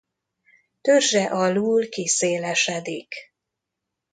[0.81, 3.13] Törzse alul kiszélesedik.